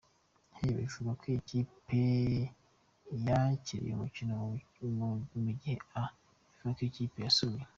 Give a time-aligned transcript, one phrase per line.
[0.55, 2.01] H” bivuga ko ikipe
[3.27, 4.33] yakiriye umukino
[5.45, 6.03] mu gihe “A”
[6.47, 7.61] bivuga ko ikipe yasuye.